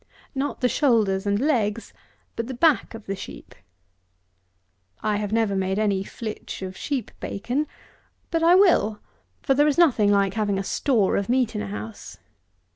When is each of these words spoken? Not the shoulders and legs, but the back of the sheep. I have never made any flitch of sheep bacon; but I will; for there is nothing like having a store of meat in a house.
Not 0.33 0.61
the 0.61 0.67
shoulders 0.67 1.27
and 1.27 1.37
legs, 1.39 1.93
but 2.35 2.47
the 2.47 2.55
back 2.55 2.95
of 2.95 3.05
the 3.05 3.15
sheep. 3.15 3.53
I 5.01 5.17
have 5.17 5.31
never 5.31 5.55
made 5.55 5.77
any 5.77 6.03
flitch 6.03 6.63
of 6.63 6.75
sheep 6.75 7.11
bacon; 7.19 7.67
but 8.31 8.41
I 8.41 8.55
will; 8.55 8.99
for 9.43 9.53
there 9.53 9.67
is 9.67 9.77
nothing 9.77 10.11
like 10.11 10.33
having 10.33 10.57
a 10.57 10.63
store 10.63 11.17
of 11.17 11.29
meat 11.29 11.53
in 11.53 11.61
a 11.61 11.67
house. 11.67 12.17